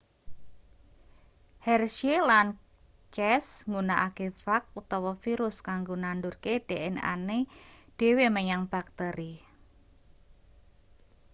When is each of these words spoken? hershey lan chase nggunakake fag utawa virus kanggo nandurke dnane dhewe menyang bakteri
hershey 1.65 2.17
lan 2.29 2.47
chase 3.15 3.51
nggunakake 3.69 4.25
fag 4.43 4.63
utawa 4.81 5.11
virus 5.23 5.55
kanggo 5.67 5.95
nandurke 6.03 6.53
dnane 6.67 7.39
dhewe 7.99 8.25
menyang 8.35 8.63
bakteri 8.73 9.33